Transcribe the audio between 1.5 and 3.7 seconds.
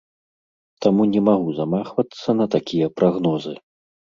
замахвацца на такія прагнозы.